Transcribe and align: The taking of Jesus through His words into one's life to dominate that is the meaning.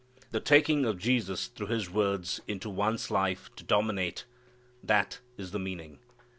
The 0.31 0.39
taking 0.39 0.83
of 0.83 0.97
Jesus 0.97 1.45
through 1.45 1.67
His 1.67 1.87
words 1.87 2.41
into 2.47 2.71
one's 2.71 3.11
life 3.11 3.51
to 3.55 3.63
dominate 3.63 4.25
that 4.83 5.19
is 5.37 5.51
the 5.51 5.59
meaning. 5.59 5.99